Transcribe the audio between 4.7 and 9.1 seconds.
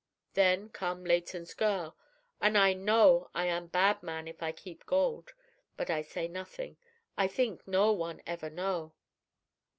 gold. But I say nothing. I theenk no one ever know."